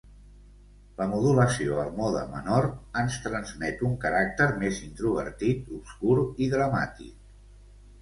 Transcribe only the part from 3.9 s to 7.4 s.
un caràcter més introvertit, obscur i dramàtic.